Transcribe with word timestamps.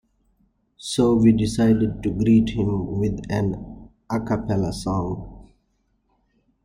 So 0.79 1.13
we 1.15 1.31
decided 1.31 2.01
to 2.01 2.09
greet 2.09 2.55
him 2.57 2.99
with 2.99 3.21
an 3.29 3.91
acappella 4.11 4.73
song. 4.73 5.51